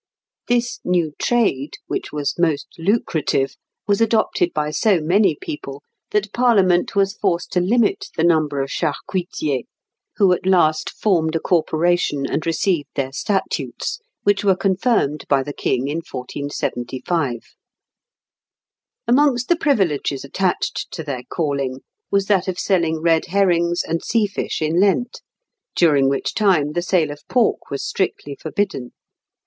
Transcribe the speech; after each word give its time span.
This 0.47 0.79
new 0.83 1.13
trade, 1.19 1.75
which 1.85 2.11
was 2.11 2.33
most 2.39 2.69
lucrative, 2.79 3.55
was 3.85 4.01
adopted 4.01 4.51
by 4.51 4.71
so 4.71 4.99
many 4.99 5.37
people 5.39 5.83
that 6.09 6.33
parliament 6.33 6.95
was 6.95 7.13
forced 7.13 7.51
to 7.51 7.59
limit 7.61 8.07
the 8.17 8.23
number 8.23 8.61
of 8.63 8.71
charcuitiers, 8.71 9.65
who 10.15 10.33
at 10.33 10.47
last 10.47 10.89
formed 10.89 11.35
a 11.35 11.39
corporation, 11.39 12.25
and 12.25 12.47
received 12.47 12.89
their 12.95 13.11
statutes, 13.11 13.99
which 14.23 14.43
were 14.43 14.55
confirmed 14.55 15.23
by 15.29 15.43
the 15.43 15.53
King 15.53 15.87
in 15.87 15.97
1475. 15.97 17.53
Amongst 19.07 19.49
the 19.49 19.55
privileges 19.55 20.25
attached 20.25 20.87
to 20.93 21.03
their 21.03 21.21
calling 21.31 21.81
was 22.09 22.25
that 22.25 22.47
of 22.47 22.57
selling 22.57 23.03
red 23.03 23.27
herrings 23.27 23.83
and 23.83 24.03
sea 24.03 24.25
fish 24.25 24.63
in 24.63 24.79
Lent, 24.79 25.21
during 25.75 26.09
which 26.09 26.33
time 26.33 26.71
the 26.71 26.81
sale 26.81 27.11
of 27.11 27.21
pork 27.29 27.69
was 27.69 27.85
strictly 27.85 28.33
forbidden. 28.33 28.93